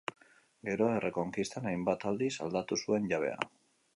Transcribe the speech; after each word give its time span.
Gero, 0.69 0.87
errekonkistan 0.93 1.69
hainbat 1.71 2.07
aldiz 2.13 2.31
aldatu 2.47 2.81
zuen 2.85 3.09
jabea. 3.15 3.39